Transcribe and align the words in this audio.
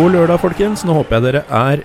God 0.00 0.14
lørdag, 0.14 0.38
folkens. 0.40 0.80
Nå 0.88 0.94
håper 0.96 1.18
jeg 1.18 1.24
dere 1.26 1.40
er 1.52 1.80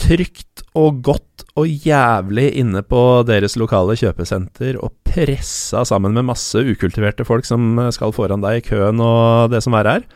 trygt 0.00 0.62
og 0.78 1.02
godt 1.04 1.42
og 1.60 1.68
jævlig 1.68 2.46
inne 2.62 2.80
på 2.80 3.00
deres 3.28 3.58
lokale 3.60 3.92
kjøpesenter 4.00 4.78
og 4.80 4.94
pressa 5.04 5.82
sammen 5.84 6.16
med 6.16 6.24
masse 6.30 6.56
ukultiverte 6.64 7.26
folk 7.28 7.44
som 7.44 7.76
skal 7.92 8.14
foran 8.16 8.40
deg 8.40 8.62
i 8.62 8.64
køen 8.70 9.04
og 9.04 9.52
det 9.52 9.60
som 9.66 9.76
er. 9.76 10.06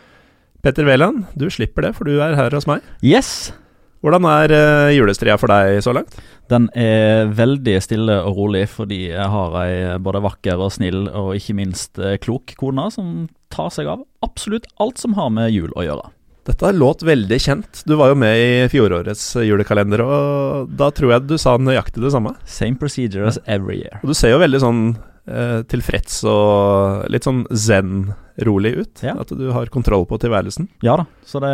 Petter 0.64 0.88
Wæland, 0.88 1.26
du 1.36 1.45
slipper 1.52 1.90
det, 1.90 1.92
for 1.98 2.09
du 2.09 2.16
er 2.24 2.38
her 2.40 2.56
hos 2.56 2.70
meg. 2.70 2.80
Yes! 3.04 3.52
Hvordan 4.00 4.24
er 4.30 4.56
uh, 4.56 4.96
julestria 4.96 5.36
for 5.36 5.52
deg 5.52 5.84
så 5.84 5.92
langt? 5.92 6.16
Den 6.48 6.73
er 6.73 7.28
veldig 7.36 7.78
stille 7.84 8.16
og 8.24 8.40
rolig, 8.40 8.64
fordi 8.73 9.10
jeg 9.10 9.30
har 9.36 9.60
ei 9.66 10.00
både 10.00 10.24
vakker 10.24 10.56
og 10.56 10.73
snill 10.73 11.10
og 11.12 11.34
ikke 11.36 11.60
minst 11.60 12.00
eh, 12.00 12.16
klok 12.16 12.56
kone 12.56 12.88
som 12.96 13.26
tar 13.52 13.68
seg 13.76 13.92
av 13.92 14.09
absolutt 14.24 14.73
alt 14.80 15.04
som 15.04 15.20
har 15.20 15.28
med 15.36 15.52
jul 15.52 15.68
å 15.76 15.84
gjøre. 15.84 16.14
Dette 16.44 16.72
låt 16.76 17.00
veldig 17.02 17.38
kjent. 17.40 17.82
Du 17.88 17.94
var 17.96 18.10
jo 18.12 18.16
med 18.20 18.36
i 18.36 18.68
fjorårets 18.68 19.22
julekalender, 19.46 20.02
og 20.04 20.68
da 20.76 20.90
tror 20.92 21.14
jeg 21.14 21.26
du 21.30 21.38
sa 21.40 21.54
nøyaktig 21.56 22.02
det 22.04 22.10
samme. 22.12 22.34
Same 22.44 22.76
procedure 22.76 23.26
as 23.30 23.38
every 23.46 23.78
year. 23.80 23.96
Og 24.02 24.10
du 24.12 24.14
ser 24.18 24.34
jo 24.34 24.40
veldig 24.42 24.60
sånn 24.60 24.82
eh, 25.24 25.62
tilfreds 25.72 26.18
og 26.28 27.06
litt 27.08 27.24
sånn 27.24 27.46
zen-rolig 27.48 28.74
ut. 28.76 29.04
Ja. 29.06 29.16
At 29.24 29.32
du 29.32 29.46
har 29.56 29.73
kontroll 29.73 30.04
på 30.10 30.18
tilværelsen. 30.20 30.68
Ja 30.84 30.98
da, 31.01 31.06
så 31.24 31.40
det 31.40 31.52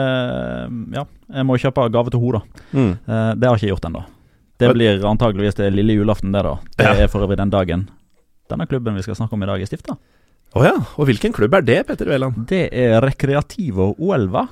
Ja, 0.96 1.04
jeg 1.38 1.46
må 1.46 1.58
kjøpe 1.62 1.86
gave 1.94 2.10
til 2.10 2.24
henne, 2.26 2.40
da. 2.40 2.66
Mm. 2.74 2.90
Eh, 3.06 3.30
det 3.38 3.46
har 3.46 3.54
jeg 3.56 3.62
ikke 3.68 3.74
gjort 3.76 3.88
ennå. 3.92 4.02
Det 4.60 4.74
blir 4.74 5.06
antageligvis 5.08 5.54
det 5.56 5.70
lille 5.72 5.94
julaften, 5.96 6.34
det, 6.34 6.42
da. 6.44 6.56
Det 6.76 6.84
Ja. 6.90 7.04
er 7.04 7.08
for 7.08 7.22
øvrig 7.24 7.38
den 7.38 7.50
dagen 7.54 7.86
denne 8.50 8.66
klubben 8.66 8.96
vi 8.98 9.02
skal 9.06 9.14
snakke 9.14 9.34
om 9.38 9.42
i 9.44 9.46
dag, 9.46 9.62
er 9.62 9.66
stifta. 9.70 9.94
Å 10.58 10.64
ja, 10.66 10.74
og 10.98 11.06
hvilken 11.06 11.30
klubb 11.32 11.54
er 11.54 11.62
det, 11.62 11.86
Petter 11.86 12.08
Wæland? 12.10 12.48
Det 12.50 12.64
er 12.74 12.98
Recreativo 13.00 13.94
Uelva. 14.02 14.48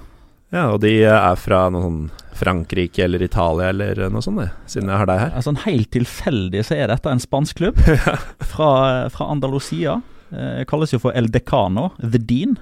Ja, 0.55 0.71
og 0.73 0.81
de 0.81 0.95
er 1.05 1.41
fra 1.41 1.67
noe 1.73 1.85
sånn 1.85 2.03
Frankrike 2.39 3.03
eller 3.05 3.23
Italia 3.25 3.73
eller 3.73 4.05
noe 4.13 4.23
sånt, 4.23 4.39
det, 4.41 4.53
siden 4.71 4.93
jeg 4.93 5.01
har 5.01 5.09
deg 5.11 5.23
her. 5.25 5.33
Altså, 5.41 5.55
helt 5.65 5.91
tilfeldig 5.95 6.63
så 6.67 6.77
er 6.79 6.93
dette 6.93 7.11
en 7.11 7.23
spansk 7.23 7.59
klubb 7.59 7.81
fra, 8.53 8.71
fra 9.13 9.27
Andalusia. 9.33 9.99
Eh, 10.31 10.63
kalles 10.71 10.95
jo 10.95 11.03
for 11.03 11.17
El 11.19 11.31
Decano, 11.35 11.91
The 11.99 12.21
Dean. 12.23 12.55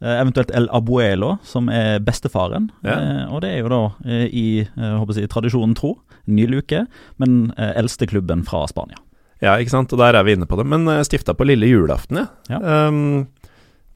Eh, 0.00 0.14
eventuelt 0.20 0.50
El 0.56 0.70
Abuelo, 0.74 1.36
som 1.44 1.68
er 1.68 1.98
bestefaren. 2.04 2.70
Ja. 2.86 2.96
Eh, 2.96 3.24
og 3.28 3.42
det 3.44 3.52
er 3.52 3.60
jo 3.60 3.72
da 3.74 3.82
eh, 4.06 4.26
i 4.30 4.46
eh, 4.64 5.12
jeg, 5.18 5.30
tradisjonen 5.32 5.76
tro, 5.78 5.96
ny 6.30 6.46
luke, 6.48 6.86
men 7.20 7.50
eh, 7.58 7.74
eldste 7.78 8.08
klubben 8.08 8.46
fra 8.48 8.64
Spania. 8.70 9.00
Ja, 9.42 9.54
ikke 9.58 9.76
sant, 9.76 9.92
og 9.94 10.00
der 10.00 10.16
er 10.18 10.24
vi 10.26 10.34
inne 10.34 10.48
på 10.50 10.56
det. 10.58 10.64
Men 10.66 10.88
uh, 10.90 10.98
stifta 11.06 11.30
på 11.38 11.46
lille 11.46 11.68
julaften, 11.70 12.24
ja. 12.24 12.24
Ja. 12.50 12.88
Um, 12.88 13.28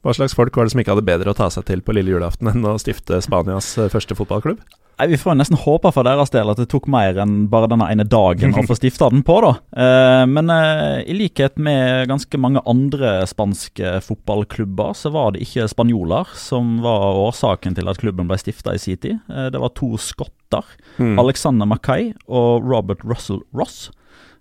hva 0.03 0.13
slags 0.15 0.35
folk 0.35 0.55
var 0.59 0.67
det 0.67 0.73
som 0.73 0.81
ikke 0.83 0.91
hadde 0.97 1.07
bedre 1.07 1.31
å 1.31 1.37
ta 1.37 1.49
seg 1.53 1.63
til 1.69 1.81
på 1.85 1.93
lille 1.95 2.11
julaften 2.11 2.49
enn 2.51 2.65
å 2.67 2.77
stifte 2.81 3.21
Spanias 3.23 3.73
eh, 3.79 3.87
første 3.91 4.15
fotballklubb? 4.19 4.59
Nei, 4.99 5.07
Vi 5.09 5.17
får 5.17 5.33
nesten 5.39 5.57
håpe 5.57 5.89
for 5.95 6.05
deres 6.05 6.29
del 6.29 6.51
at 6.51 6.59
det 6.61 6.67
tok 6.69 6.85
mer 6.91 7.17
enn 7.23 7.47
bare 7.49 7.65
denne 7.71 7.87
ene 7.89 8.03
dagen 8.05 8.53
å 8.53 8.65
få 8.67 8.75
stifta 8.77 9.07
den 9.09 9.23
på, 9.25 9.39
da. 9.41 9.53
Eh, 9.73 10.25
men 10.29 10.51
eh, 10.53 10.99
i 11.09 11.15
likhet 11.17 11.55
med 11.57 12.11
ganske 12.11 12.37
mange 12.37 12.61
andre 12.69 13.15
spanske 13.31 13.95
fotballklubber, 14.05 14.93
så 14.99 15.09
var 15.15 15.33
det 15.33 15.41
ikke 15.47 15.65
spanjoler 15.71 16.29
som 16.37 16.75
var 16.85 17.17
årsaken 17.23 17.79
til 17.79 17.89
at 17.89 17.97
klubben 18.03 18.29
ble 18.29 18.37
stifta 18.37 18.75
i 18.77 18.81
sin 18.83 18.99
tid. 19.01 19.23
Det 19.27 19.59
var 19.63 19.73
to 19.79 19.95
skotter, 19.97 20.67
Mm. 21.01 21.15
Alexander 21.17 21.65
Mackay 21.65 22.11
og 22.29 22.61
Robert 22.69 22.99
Russell 23.01 23.39
Ross, 23.57 23.87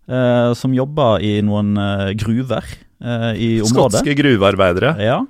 eh, 0.04 0.52
som 0.52 0.74
jobba 0.76 1.14
i 1.24 1.38
noen 1.40 1.72
gruver 2.20 2.66
eh, 3.02 3.30
i 3.34 3.50
området. 3.60 3.98
Skotske 3.98 4.16
gruvearbeidere. 4.18 4.94
Ja, 5.02 5.20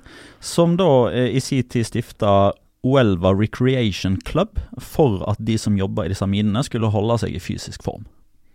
som 0.43 0.77
da 0.79 0.89
eh, 1.11 1.33
i 1.37 1.41
sin 1.43 1.65
tid 1.67 1.87
stifta 1.89 2.53
Oelva 2.83 3.31
Recreation 3.33 4.17
Club 4.27 4.59
for 4.81 5.21
at 5.31 5.39
de 5.39 5.55
som 5.57 5.77
jobba 5.79 6.05
i 6.05 6.11
disse 6.11 6.27
minene, 6.27 6.65
skulle 6.67 6.91
holde 6.91 7.21
seg 7.21 7.35
i 7.35 7.43
fysisk 7.43 7.85
form. 7.85 8.03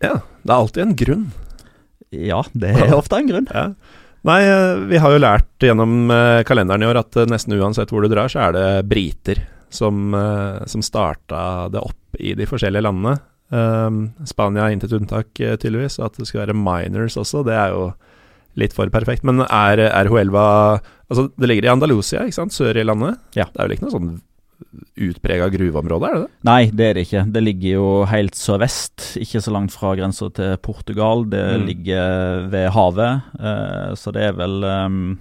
Ja, 0.04 0.20
det 0.44 0.52
er 0.52 0.58
alltid 0.58 0.84
en 0.84 0.98
grunn. 0.98 1.30
Ja, 2.14 2.42
det 2.52 2.74
er 2.76 2.94
ofte 2.96 3.18
en 3.18 3.30
grunn. 3.30 3.48
Ja. 3.54 3.72
Nei, 4.26 4.42
eh, 4.44 4.74
vi 4.90 4.98
har 5.00 5.14
jo 5.14 5.22
lært 5.22 5.64
gjennom 5.64 6.10
eh, 6.10 6.42
kalenderen 6.46 6.82
i 6.82 6.88
år 6.88 7.00
at 7.00 7.16
eh, 7.16 7.28
nesten 7.30 7.54
uansett 7.56 7.92
hvor 7.92 8.04
du 8.04 8.10
drar, 8.12 8.30
så 8.32 8.48
er 8.48 8.56
det 8.56 8.66
briter 8.90 9.44
som, 9.70 10.14
som 10.64 10.80
starta 10.80 11.68
det 11.68 11.82
opp 11.84 12.16
i 12.16 12.30
de 12.32 12.46
forskjellige 12.48 12.86
landene. 12.86 13.18
Um, 13.52 13.98
Spania 14.24 14.64
er 14.64 14.72
intet 14.72 14.94
unntak, 14.96 15.28
tydeligvis. 15.36 15.98
At 16.00 16.16
det 16.16 16.24
skal 16.24 16.46
være 16.46 16.56
minors 16.56 17.18
også, 17.20 17.42
det 17.44 17.52
er 17.52 17.74
jo 17.74 17.82
litt 18.58 18.74
for 18.76 18.90
perfekt. 18.94 19.24
Men 19.24 19.44
er, 19.46 19.78
er 19.88 20.10
Huelva 20.12 20.46
Altså, 21.08 21.30
det 21.40 21.48
ligger 21.48 21.64
i 21.64 21.70
Andalusia, 21.72 22.20
ikke 22.28 22.36
sant? 22.36 22.52
Sør 22.52 22.76
i 22.76 22.82
landet. 22.84 23.16
Ja. 23.32 23.46
Det 23.48 23.56
er 23.62 23.68
vel 23.68 23.78
ikke 23.78 23.86
noe 23.86 23.94
sånn 23.94 24.10
utprega 24.98 25.46
gruveområde, 25.54 26.08
er 26.10 26.16
det 26.18 26.24
det? 26.26 26.32
Nei, 26.44 26.58
det 26.74 26.84
er 26.90 26.98
det 26.98 27.04
ikke. 27.06 27.22
Det 27.32 27.42
ligger 27.46 27.70
jo 27.78 27.86
helt 28.10 28.36
sørvest, 28.36 29.04
ikke 29.22 29.40
så 29.44 29.54
langt 29.54 29.72
fra 29.72 29.94
grensa 29.96 30.28
til 30.36 30.56
Portugal. 30.60 31.24
Det 31.30 31.40
Mm. 31.60 31.64
ligger 31.70 32.48
ved 32.52 32.68
havet, 32.74 33.22
uh, 33.40 33.94
så 33.96 34.12
det 34.12 34.22
er 34.28 34.36
vel 34.36 34.58
um, 34.64 35.18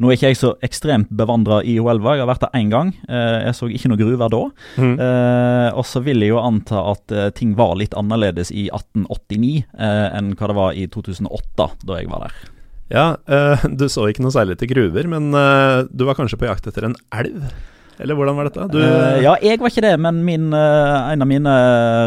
Nå 0.00 0.08
er 0.10 0.16
ikke 0.16 0.30
jeg 0.32 0.36
så 0.40 0.50
ekstremt 0.66 1.08
bevandra 1.14 1.60
i 1.64 1.76
Huelva, 1.78 2.16
jeg 2.16 2.24
har 2.26 2.28
vært 2.34 2.40
der 2.44 2.58
én 2.58 2.70
gang. 2.72 2.88
Eh, 3.08 3.44
jeg 3.46 3.54
så 3.54 3.68
ikke 3.70 3.88
noe 3.92 4.00
gruver 4.00 4.28
da. 4.32 4.40
Mm. 4.80 4.94
Eh, 4.98 5.68
og 5.78 5.84
så 5.86 6.02
vil 6.02 6.20
jeg 6.24 6.32
jo 6.32 6.40
anta 6.42 6.80
at 6.90 7.12
eh, 7.12 7.28
ting 7.36 7.52
var 7.56 7.76
litt 7.78 7.94
annerledes 7.94 8.50
i 8.50 8.66
1889 8.72 9.62
eh, 9.78 10.08
enn 10.18 10.32
hva 10.34 10.48
det 10.50 10.56
var 10.58 10.72
i 10.74 10.88
2008, 10.90 11.68
da 11.86 12.00
jeg 12.00 12.10
var 12.10 12.24
der. 12.26 12.34
Ja, 12.92 13.16
eh, 13.24 13.66
du 13.78 13.88
så 13.90 14.06
ikke 14.10 14.24
noe 14.24 14.34
særlig 14.34 14.58
til 14.60 14.70
gruver, 14.74 15.08
men 15.08 15.32
eh, 15.36 15.82
du 15.88 16.04
var 16.08 16.18
kanskje 16.18 16.40
på 16.40 16.48
jakt 16.48 16.68
etter 16.68 16.90
en 16.90 16.98
elv? 17.16 17.46
Eller 18.00 18.16
hvordan 18.16 18.38
var 18.38 18.48
dette? 18.48 18.68
Du, 18.72 18.78
uh, 18.80 19.18
ja, 19.22 19.34
jeg 19.44 19.60
var 19.60 19.72
ikke 19.72 19.84
det, 19.84 19.92
men 20.00 20.22
min, 20.26 20.48
uh, 20.54 21.10
en 21.12 21.24
av 21.24 21.28
mine 21.28 21.56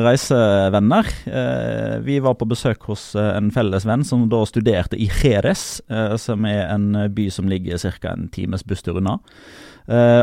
reisevenner 0.06 1.12
uh, 1.30 2.00
Vi 2.06 2.18
var 2.24 2.38
på 2.40 2.48
besøk 2.50 2.88
hos 2.90 3.12
en 3.20 3.52
felles 3.56 3.86
venn 3.88 4.06
som 4.08 4.26
da 4.32 4.42
studerte 4.50 4.98
i 4.98 5.08
Jerez, 5.22 5.82
som 6.22 6.46
er 6.50 6.66
en 6.74 6.90
by 7.14 7.30
som 7.34 7.48
ligger 7.50 7.78
ca. 7.82 8.12
en 8.16 8.28
times 8.34 8.64
busstur 8.66 8.98
unna. 9.00 9.20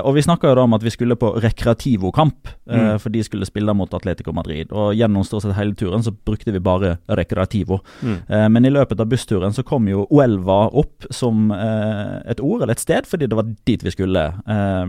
Og 0.02 0.14
Vi 0.16 0.22
snakka 0.26 0.50
om 0.58 0.74
at 0.74 0.82
vi 0.82 0.90
skulle 0.90 1.14
på 1.16 1.36
Recreativo-kamp, 1.38 2.48
Mm. 2.66 2.98
for 2.98 3.10
de 3.10 3.22
skulle 3.22 3.46
spille 3.46 3.74
mot 3.74 3.92
Atletico 3.94 4.32
Madrid. 4.32 4.72
Og 4.72 4.94
Gjennom 4.96 5.24
stort 5.24 5.42
sett 5.42 5.54
hele 5.54 5.74
turen 5.74 6.02
så 6.02 6.10
brukte 6.10 6.52
vi 6.52 6.58
bare 6.58 6.98
Recreativo. 7.08 7.80
Mm. 8.02 8.52
Men 8.52 8.64
i 8.64 8.70
løpet 8.70 9.00
av 9.00 9.06
bussturen 9.10 9.52
så 9.52 9.62
kom 9.62 9.86
jo 9.88 10.06
Uelva 10.10 10.70
opp 10.72 11.06
som 11.10 11.50
et 11.52 12.40
ord 12.40 12.62
eller 12.62 12.72
et 12.72 12.80
sted, 12.82 13.06
fordi 13.06 13.28
det 13.28 13.38
var 13.38 13.50
dit 13.66 13.82
vi 13.84 13.90
skulle. 13.94 14.24
Eh, 14.48 14.86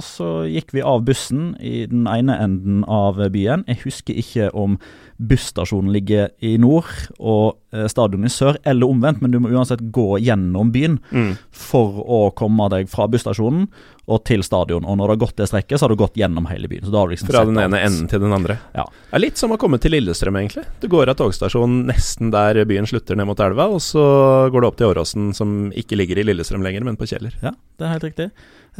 og 0.00 0.06
så 0.06 0.30
gikk 0.48 0.72
vi 0.72 0.80
av 0.86 1.04
bussen 1.04 1.52
i 1.60 1.84
den 1.90 2.06
ene 2.08 2.38
enden 2.40 2.82
av 2.88 3.20
byen. 3.34 3.66
Jeg 3.68 3.82
husker 3.84 4.16
ikke 4.16 4.48
om 4.56 4.78
busstasjonen 5.20 5.92
ligger 5.92 6.30
i 6.40 6.54
nord 6.60 6.88
og 7.18 7.58
stadionet 7.70 8.00
stadion 8.00 8.24
i 8.26 8.30
sør, 8.32 8.56
eller 8.66 8.88
omvendt, 8.88 9.20
men 9.22 9.30
du 9.30 9.38
må 9.42 9.50
uansett 9.52 9.82
gå 9.92 10.16
gjennom 10.24 10.72
byen 10.72 10.98
Mm. 11.12 11.36
for 11.52 12.00
å 12.02 12.20
komme 12.34 12.68
deg 12.72 12.88
fra 12.88 13.06
busstasjonen 13.06 13.68
og 14.08 14.24
til 14.24 14.42
stadion. 14.42 14.84
Og 14.88 14.96
når 14.98 15.06
du 15.06 15.12
har 15.12 15.20
gått 15.26 15.36
det 15.36 15.46
strekket, 15.50 15.78
så 15.78 15.84
har 15.86 15.92
du 15.94 15.96
gått 16.00 16.16
gjennom 16.18 16.46
hele 16.50 16.68
byen. 16.70 16.84
Så 16.86 16.90
da 16.94 16.98
har 17.02 17.08
du 17.10 17.14
liksom 17.14 17.28
Fra 17.30 17.44
den 17.44 17.58
ene 17.60 17.78
alt. 17.78 17.86
enden 17.90 18.08
til 18.08 18.20
den 18.20 18.32
andre. 18.32 18.56
Ja. 18.74 18.84
Det 19.10 19.18
er 19.18 19.22
litt 19.22 19.36
som 19.38 19.52
å 19.54 19.58
komme 19.60 19.78
til 19.78 19.92
Lillestrøm, 19.94 20.38
egentlig. 20.40 20.64
Du 20.80 20.88
går 20.88 21.12
av 21.12 21.18
togstasjonen 21.20 21.84
nesten 21.90 22.30
der 22.34 22.64
byen 22.64 22.86
slutter 22.90 23.16
ned 23.16 23.26
mot 23.30 23.38
elva, 23.40 23.68
og 23.70 23.80
så 23.84 24.02
går 24.50 24.60
du 24.60 24.66
opp 24.70 24.76
til 24.80 24.90
Åråsen, 24.90 25.30
som 25.36 25.70
ikke 25.76 25.98
ligger 26.00 26.18
i 26.18 26.26
Lillestrøm 26.26 26.64
lenger, 26.64 26.84
men 26.88 26.96
på 26.98 27.06
Kjeller. 27.10 27.36
Ja, 27.44 27.52
det 27.78 27.86
er 27.86 27.94
helt 27.94 28.08
riktig. 28.08 28.30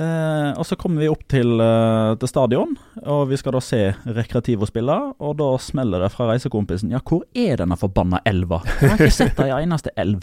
Eh, 0.00 0.50
og 0.56 0.64
så 0.66 0.76
kommer 0.78 1.00
vi 1.02 1.08
opp 1.10 1.22
til, 1.28 1.60
eh, 1.60 2.14
til 2.16 2.28
stadion, 2.30 2.76
og 3.04 3.28
vi 3.28 3.36
skal 3.36 3.52
da 3.52 3.60
se 3.60 3.94
Rekreativo 4.06 4.66
spille. 4.66 4.98
Og 5.20 5.36
da 5.36 5.50
smeller 5.58 6.00
det 6.00 6.12
fra 6.12 6.28
reisekompisen 6.32 6.90
Ja, 6.90 7.00
hvor 7.04 7.22
er 7.34 7.56
denne 7.56 7.76
forbanna 7.78 8.20
elva? 8.24 8.62
Jeg 8.80 8.90
har 8.90 8.98
ikke 8.98 9.12
sett 9.12 9.40
ei 9.40 9.50
eneste 9.62 9.90
elv. 9.98 10.22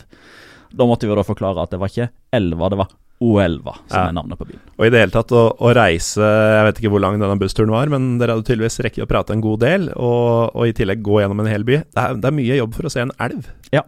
Da 0.73 0.83
måtte 0.87 1.07
vi 1.07 1.15
da 1.15 1.23
forklare 1.23 1.63
at 1.63 1.71
det 1.71 1.79
var 1.79 1.87
ikke 1.91 2.09
elva, 2.33 2.69
det 2.69 2.77
var 2.79 2.87
Oelva 3.23 3.73
som 3.89 3.97
Ja. 3.97 4.07
er 4.09 4.13
navnet 4.13 4.37
på 4.37 4.45
byen. 4.45 4.59
Og 4.77 4.85
i 4.85 4.89
det 4.93 4.99
hele 5.01 5.11
tatt 5.15 5.31
å, 5.33 5.43
å 5.57 5.71
reise 5.73 6.21
Jeg 6.21 6.65
vet 6.67 6.79
ikke 6.81 6.91
hvor 6.93 7.01
lang 7.01 7.15
denne 7.17 7.39
bussturen 7.41 7.71
var, 7.73 7.89
men 7.89 8.19
dere 8.21 8.35
hadde 8.35 8.45
tydeligvis 8.45 8.77
rekket 8.85 9.07
å 9.07 9.09
prate 9.09 9.33
en 9.33 9.41
god 9.41 9.59
del, 9.63 9.87
og, 9.95 10.53
og 10.53 10.67
i 10.69 10.73
tillegg 10.77 11.01
gå 11.01 11.21
gjennom 11.23 11.39
en 11.41 11.49
hel 11.49 11.65
by. 11.65 11.79
Det 11.81 12.03
er, 12.03 12.13
det 12.21 12.29
er 12.29 12.35
mye 12.37 12.59
jobb 12.59 12.75
for 12.77 12.85
å 12.85 12.91
se 12.93 13.01
en 13.01 13.13
elv. 13.25 13.47
Ja, 13.73 13.81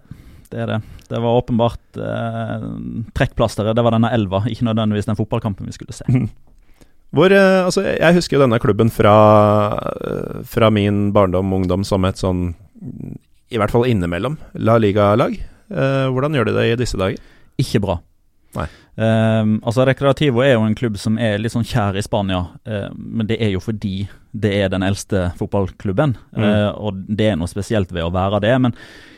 Det 0.49 0.57
er 0.63 0.65
det. 0.65 0.79
Det 1.09 1.19
var 1.21 1.37
åpenbart 1.43 1.97
eh, 2.01 2.63
trekkplasteret. 3.13 3.75
Det 3.77 3.83
var 3.85 3.93
denne 3.93 4.09
elva, 4.17 4.41
ikke 4.49 4.65
nødvendigvis 4.65 5.05
den 5.05 5.17
fotballkampen 5.19 5.69
vi 5.69 5.75
skulle 5.77 5.93
se. 5.93 6.05
Hvor, 7.13 7.29
eh, 7.33 7.65
altså, 7.65 7.81
jeg 7.85 8.17
husker 8.17 8.37
jo 8.37 8.43
denne 8.47 8.59
klubben 8.61 8.89
fra, 8.93 9.13
eh, 10.05 10.41
fra 10.45 10.69
min 10.73 11.11
barndom 11.13 11.53
og 11.53 11.61
ungdom 11.63 11.85
som 11.85 12.05
et 12.05 12.17
sånn 12.21 12.51
I 13.49 13.57
hvert 13.57 13.73
fall 13.73 13.85
innimellom 13.89 14.37
La 14.61 14.77
Liga-lag. 14.81 15.33
Eh, 15.69 16.05
hvordan 16.13 16.33
gjør 16.37 16.49
de 16.49 16.53
det 16.57 16.65
i 16.71 16.75
disse 16.81 16.97
dager? 17.01 17.17
Ikke 17.61 17.81
bra. 17.81 17.99
Nei. 18.57 18.65
Um, 18.99 19.59
altså 19.63 19.85
Recreativo 19.87 20.41
er 20.43 20.57
jo 20.57 20.63
en 20.67 20.75
klubb 20.75 20.97
som 20.99 21.15
er 21.23 21.37
litt 21.39 21.53
sånn 21.53 21.67
kjær 21.67 21.95
i 21.95 22.01
Spania, 22.03 22.41
uh, 22.67 22.89
men 22.91 23.29
det 23.29 23.37
er 23.39 23.53
jo 23.53 23.61
fordi 23.63 24.09
det 24.35 24.51
er 24.59 24.73
den 24.73 24.83
eldste 24.83 25.29
fotballklubben. 25.39 26.17
Mm. 26.35 26.43
Uh, 26.43 26.71
og 26.75 26.97
det 27.07 27.29
er 27.29 27.37
noe 27.39 27.47
spesielt 27.47 27.93
ved 27.95 28.03
å 28.03 28.11
være 28.11 28.41
det. 28.43 28.51
Men 28.65 28.75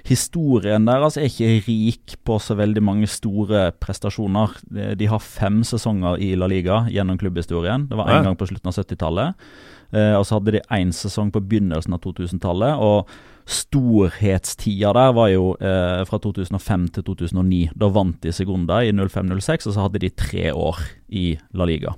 historien 0.08 0.86
deres 0.86 1.18
er 1.18 1.26
ikke 1.32 1.66
rik 1.66 2.16
på 2.28 2.38
så 2.44 2.56
veldig 2.60 2.84
mange 2.86 3.10
store 3.10 3.72
prestasjoner. 3.82 4.54
De 5.00 5.10
har 5.10 5.26
fem 5.26 5.64
sesonger 5.68 6.22
i 6.22 6.36
La 6.38 6.52
Liga 6.52 6.84
gjennom 6.94 7.18
klubbhistorien. 7.22 7.90
Det 7.90 7.98
var 7.98 8.14
én 8.14 8.22
ja. 8.22 8.30
gang 8.30 8.38
på 8.38 8.52
slutten 8.52 8.70
av 8.70 8.78
70-tallet. 8.78 9.52
Uh, 9.92 10.16
og 10.20 10.28
så 10.28 10.38
hadde 10.38 10.60
de 10.60 10.66
én 10.78 10.94
sesong 10.96 11.34
på 11.34 11.42
begynnelsen 11.42 11.98
av 11.98 12.06
2000-tallet. 12.06 12.78
og 12.78 13.10
storhetstida 13.52 14.94
der 14.96 15.14
var 15.16 15.30
jo 15.32 15.52
eh, 15.60 16.02
fra 16.08 16.20
2005 16.24 16.88
til 16.98 17.06
2009. 17.08 17.62
Da 17.76 17.90
vant 17.94 18.22
de 18.24 18.34
Segunda 18.36 18.82
i 18.84 18.94
05-06, 18.96 19.68
og 19.68 19.76
så 19.76 19.80
hadde 19.86 20.04
de 20.04 20.12
tre 20.16 20.52
år 20.54 20.80
i 21.10 21.36
La 21.58 21.68
Liga. 21.68 21.94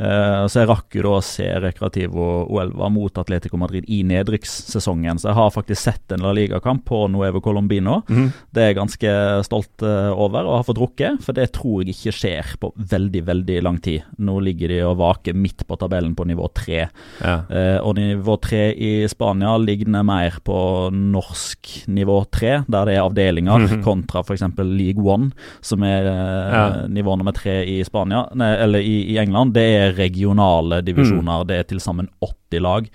Uh, 0.00 0.46
så 0.48 0.62
jeg 0.62 0.70
rakk 0.70 0.96
jo 0.96 1.04
da 1.04 1.12
å 1.18 1.24
se 1.24 1.46
Recreativo 1.60 2.26
Uelva 2.48 2.88
mot 2.92 3.18
Atletico 3.20 3.58
Madrid 3.60 3.84
i 3.92 4.00
nedrykkssesongen. 4.08 5.20
Så 5.20 5.28
jeg 5.28 5.36
har 5.36 5.52
faktisk 5.52 5.82
sett 5.82 6.14
en 6.14 6.24
La 6.24 6.32
Liga-kamp 6.36 6.86
på 6.88 7.02
Nuevo 7.12 7.42
Colombino. 7.44 8.00
Mm. 8.08 8.30
Det 8.48 8.62
er 8.62 8.70
jeg 8.70 8.78
ganske 8.80 9.14
stolt 9.44 9.84
uh, 9.84 10.08
over 10.14 10.48
å 10.48 10.56
ha 10.56 10.64
fått 10.64 10.80
rukket, 10.80 11.20
for 11.24 11.36
det 11.36 11.50
tror 11.56 11.82
jeg 11.82 11.92
ikke 11.92 12.16
skjer 12.16 12.54
på 12.62 12.72
veldig, 12.92 13.22
veldig 13.28 13.58
lang 13.66 13.80
tid. 13.84 14.06
Nå 14.24 14.38
ligger 14.46 14.72
de 14.72 14.80
og 14.88 14.96
vaker 15.02 15.36
midt 15.36 15.66
på 15.68 15.78
tabellen 15.80 16.16
på 16.16 16.24
nivå 16.30 16.48
tre. 16.56 16.86
Ja. 17.20 17.36
Uh, 17.50 17.78
og 17.84 17.98
nivå 18.00 18.38
tre 18.40 18.70
i 18.72 18.92
Spania 19.10 19.52
ligner 19.60 20.06
mer 20.06 20.40
på 20.46 20.56
norsk 20.94 21.74
nivå 21.92 22.22
tre, 22.32 22.62
der 22.70 22.88
det 22.88 22.96
er 22.96 23.04
avdelinger, 23.04 23.58
mm 23.58 23.68
-hmm. 23.68 23.84
kontra 23.84 24.24
f.eks. 24.24 24.48
League 24.56 25.04
One, 25.04 25.30
som 25.60 25.82
er 25.82 26.04
ja. 26.04 26.86
nivå 26.88 27.16
nummer 27.16 27.32
tre 27.32 27.64
i 27.64 27.84
Spania, 27.84 28.26
eller 28.32 28.78
i, 28.80 29.12
i 29.12 29.18
England. 29.18 29.54
Det 29.54 29.62
er 29.62 29.89
regionale 29.96 30.80
divisjoner. 30.86 31.42
Mm. 31.42 31.48
Det 31.48 31.58
er 31.58 31.68
til 31.70 31.82
sammen 31.82 32.08
80 32.22 32.64
lag 32.64 32.88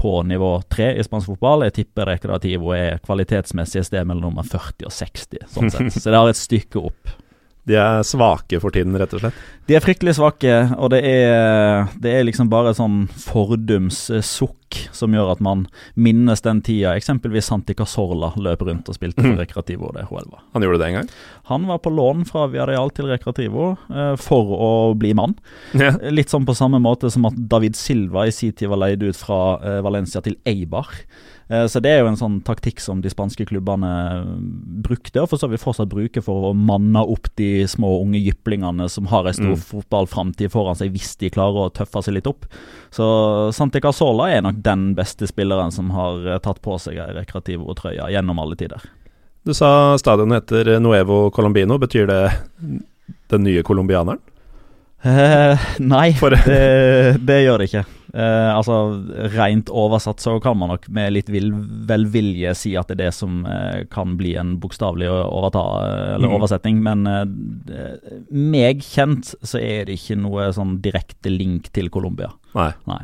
på 0.00 0.14
nivå 0.24 0.52
3 0.72 0.92
i 0.98 1.04
spansk 1.04 1.32
fotball. 1.34 1.66
Jeg 1.68 1.76
tipper 1.80 2.08
Recreativo 2.08 2.72
er 2.76 3.00
kvalitetsmessig 3.04 3.82
et 3.82 3.90
sted 3.90 4.06
mellom 4.08 4.30
nummer 4.30 4.46
40 4.46 4.88
og 4.88 4.94
60, 4.96 5.42
sånn 5.54 5.72
sett. 5.72 5.90
Så 6.00 6.08
det 6.08 6.22
har 6.22 6.30
et 6.30 6.40
stykke 6.40 6.84
opp. 6.90 7.16
De 7.68 7.76
er 7.76 8.00
svake 8.06 8.58
for 8.62 8.74
tiden, 8.74 8.96
rett 8.98 9.12
og 9.14 9.20
slett? 9.22 9.42
De 9.68 9.76
er 9.76 9.84
fryktelig 9.84 10.16
svake, 10.16 10.54
og 10.80 10.90
det 10.94 11.02
er, 11.06 11.90
det 12.00 12.14
er 12.16 12.24
liksom 12.26 12.48
bare 12.50 12.72
sånn 12.74 13.04
fordums 13.20 14.06
sukk 14.24 14.56
som 14.96 15.14
gjør 15.14 15.32
at 15.34 15.42
man 15.44 15.64
minnes 15.94 16.42
den 16.44 16.60
tida 16.66 16.94
eksempelvis 16.98 17.48
Santi 17.50 17.74
Casorla 17.78 18.32
løp 18.40 18.62
rundt 18.66 18.90
og 18.90 18.96
spilte 18.96 19.24
for 19.24 19.40
Recreativo 19.40 19.90
det 19.94 20.06
de 20.06 20.12
var 20.12 20.44
Han 20.54 20.66
gjorde 20.66 20.80
det 20.82 20.88
en 20.90 20.98
gang? 21.00 21.10
Han 21.50 21.66
var 21.70 21.80
på 21.82 21.92
lån 21.94 22.24
fra 22.28 22.46
Viareal 22.52 22.92
til 22.94 23.10
Recreativo 23.10 23.72
eh, 23.90 24.14
for 24.20 24.54
å 24.54 24.70
bli 24.98 25.12
mann. 25.18 25.34
Ja. 25.74 25.94
Litt 26.12 26.32
sånn 26.32 26.46
på 26.46 26.56
samme 26.58 26.80
måte 26.82 27.10
som 27.10 27.26
at 27.28 27.36
David 27.50 27.78
Silva 27.78 28.26
i 28.28 28.34
sin 28.34 28.54
tid 28.54 28.70
var 28.70 28.82
leid 28.84 29.02
ut 29.02 29.18
fra 29.18 29.58
eh, 29.58 29.80
Valencia 29.84 30.22
til 30.24 30.38
Eibar. 30.48 30.94
Eh, 31.50 31.66
så 31.66 31.82
det 31.82 31.90
er 31.90 32.04
jo 32.04 32.10
en 32.12 32.18
sånn 32.18 32.38
taktikk 32.46 32.80
som 32.82 33.00
de 33.02 33.10
spanske 33.10 33.44
klubbene 33.50 33.90
brukte, 34.86 35.18
og 35.22 35.32
for 35.32 35.42
så 35.42 35.50
vidt 35.50 35.62
fortsatt 35.64 35.90
bruker 35.90 36.22
for 36.24 36.50
å 36.50 36.54
manne 36.54 37.02
opp 37.02 37.26
de 37.40 37.66
små 37.70 37.96
unge 38.04 38.20
jyplingene 38.22 38.86
som 38.92 39.08
har 39.10 39.26
en 39.26 39.36
stor 39.36 39.56
mm. 39.56 39.64
fotballframtid 39.72 40.52
foran 40.52 40.78
seg, 40.78 40.94
hvis 40.94 41.16
de 41.20 41.32
klarer 41.34 41.66
å 41.66 41.72
tøffe 41.74 42.04
seg 42.06 42.18
litt 42.18 42.30
opp. 42.30 42.46
Så 42.94 43.06
Santi 43.56 43.82
Casola 43.82 44.30
er 44.30 44.44
nok 44.46 44.59
den 44.64 44.94
beste 44.98 45.28
spilleren 45.30 45.72
som 45.74 45.90
har 45.94 46.26
eh, 46.26 46.40
tatt 46.42 46.62
på 46.64 46.78
seg 46.82 47.00
ei 47.00 47.12
Recreativo-trøye 47.20 48.10
gjennom 48.12 48.42
alle 48.42 48.58
tider. 48.60 48.84
Du 49.46 49.54
sa 49.56 49.96
stadionet 49.98 50.44
heter 50.44 50.76
Nuevo 50.84 51.30
Colombino. 51.32 51.78
Betyr 51.80 52.10
det 52.10 52.22
den 53.32 53.46
nye 53.46 53.62
colombianeren? 53.64 54.20
Eh, 55.02 55.70
nei, 55.80 56.10
det, 56.44 57.16
det, 57.24 57.38
gjør 57.46 57.62
det 57.62 57.68
ikke. 57.70 57.84
Eh, 58.12 58.50
altså 58.52 58.74
Rent 59.32 59.70
oversatt 59.72 60.20
så 60.20 60.34
kan 60.44 60.58
man 60.60 60.74
nok 60.74 60.88
med 60.92 61.14
litt 61.14 61.30
vil, 61.32 61.48
velvilje 61.88 62.52
si 62.58 62.74
at 62.76 62.90
det 62.90 62.98
er 62.98 63.02
det 63.06 63.14
som 63.16 63.40
eh, 63.48 63.86
kan 63.92 64.18
bli 64.20 64.34
en 64.40 64.58
bokstavelig 64.60 65.08
overta, 65.08 65.62
mm. 66.20 66.26
oversetning, 66.36 66.82
Men 66.84 67.08
eh, 67.08 67.24
meg 68.28 68.84
kjent 68.84 69.32
så 69.40 69.62
er 69.62 69.88
det 69.88 69.96
ikke 69.96 70.20
noe 70.20 70.50
sånn 70.56 70.76
direkte 70.84 71.32
link 71.32 71.72
til 71.72 71.88
Colombia. 71.92 72.34
Nei. 72.58 72.72
nei. 72.90 73.00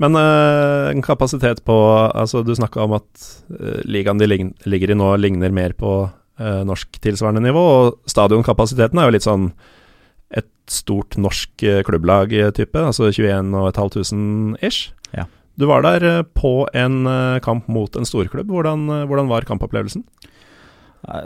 Men 0.00 0.16
uh, 0.16 0.88
en 0.90 1.02
kapasitet 1.04 1.60
på 1.66 1.76
Altså, 2.08 2.42
du 2.44 2.54
snakka 2.56 2.86
om 2.86 2.96
at 2.96 3.26
uh, 3.52 3.82
ligaen 3.84 4.20
de 4.20 4.28
ligger 4.30 4.94
i 4.94 4.96
nå, 4.96 5.12
ligner 5.20 5.52
mer 5.54 5.76
på 5.76 5.92
uh, 6.08 6.62
norsk 6.68 7.00
tilsvarende 7.04 7.44
nivå, 7.44 7.60
og 7.60 8.10
stadionkapasiteten 8.10 9.00
er 9.00 9.08
jo 9.08 9.16
litt 9.16 9.28
sånn 9.28 9.50
et 10.30 10.48
stort 10.70 11.16
norsk 11.18 11.64
klubblag-type, 11.88 12.78
altså 12.78 13.08
21 13.10 13.50
500 13.74 14.60
ish. 14.62 14.92
Ja. 15.10 15.24
Du 15.58 15.66
var 15.66 15.82
der 15.82 16.22
på 16.38 16.68
en 16.70 17.02
kamp 17.42 17.66
mot 17.66 17.98
en 17.98 18.06
storklubb. 18.06 18.52
Hvordan, 18.54 18.84
hvordan 19.10 19.26
var 19.26 19.48
kampopplevelsen? 19.48 20.04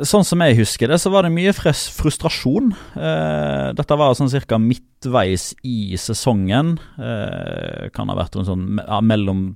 Sånn 0.06 0.22
som 0.22 0.42
jeg 0.44 0.58
husker 0.60 0.92
det, 0.92 1.00
så 1.02 1.10
var 1.10 1.26
det 1.26 1.32
mye 1.34 1.50
frustrasjon. 1.52 2.70
dette 2.94 3.96
var 3.98 4.14
sånn 4.14 4.30
ca. 4.46 4.58
midtveis 4.62 5.48
i 5.66 5.96
sesongen. 5.98 6.76
kan 6.96 8.12
ha 8.12 8.14
vært 8.14 8.38
sånn 8.38 8.78
ja, 8.78 9.00
mellom 9.02 9.48